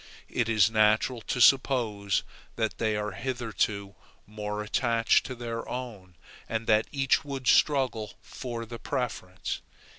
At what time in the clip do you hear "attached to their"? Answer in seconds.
4.63-5.69